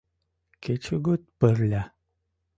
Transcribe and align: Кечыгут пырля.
Кечыгут 0.63 1.21
пырля. 1.39 1.83